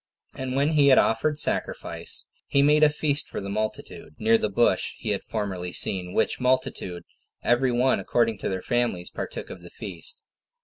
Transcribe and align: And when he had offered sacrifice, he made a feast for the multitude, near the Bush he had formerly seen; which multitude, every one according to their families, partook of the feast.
And 0.33 0.55
when 0.55 0.69
he 0.69 0.87
had 0.87 0.97
offered 0.97 1.37
sacrifice, 1.37 2.25
he 2.47 2.63
made 2.63 2.81
a 2.81 2.89
feast 2.89 3.29
for 3.29 3.39
the 3.39 3.51
multitude, 3.51 4.15
near 4.17 4.35
the 4.39 4.49
Bush 4.49 4.93
he 4.97 5.09
had 5.09 5.23
formerly 5.23 5.71
seen; 5.71 6.13
which 6.15 6.39
multitude, 6.39 7.03
every 7.43 7.71
one 7.71 7.99
according 7.99 8.39
to 8.39 8.49
their 8.49 8.63
families, 8.63 9.11
partook 9.11 9.51
of 9.51 9.61
the 9.61 9.69
feast. 9.69 10.23